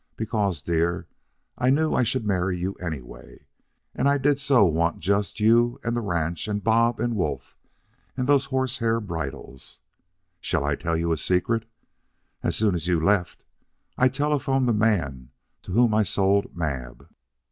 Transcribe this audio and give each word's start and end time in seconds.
Because, 0.15 0.63
dear, 0.63 1.05
I 1.59 1.69
knew 1.69 1.93
I 1.93 2.01
should 2.01 2.25
marry 2.25 2.57
you 2.57 2.73
anyway, 2.81 3.45
and 3.93 4.09
I 4.09 4.17
did 4.17 4.39
so 4.39 4.65
want 4.65 4.97
just 4.97 5.39
you 5.39 5.79
and 5.83 5.95
the 5.95 6.01
ranch 6.01 6.47
and 6.47 6.63
Bob 6.63 6.99
and 6.99 7.15
Wolf 7.15 7.55
and 8.17 8.25
those 8.25 8.45
horse 8.45 8.79
hair 8.79 8.99
bridles. 8.99 9.79
Shall 10.39 10.63
I 10.65 10.73
tell 10.73 10.97
you 10.97 11.11
a 11.11 11.17
secret? 11.19 11.69
As 12.41 12.55
soon 12.55 12.73
as 12.73 12.87
you 12.87 12.99
left, 12.99 13.43
I 13.95 14.09
telephoned 14.09 14.67
the 14.67 14.73
man 14.73 15.29
to 15.61 15.71
whom 15.73 15.93
I 15.93 16.01
sold 16.01 16.55
Mab." 16.57 17.05